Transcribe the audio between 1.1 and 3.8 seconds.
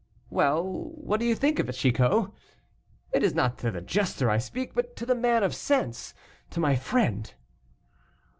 do you think of it, Chicot? It is not to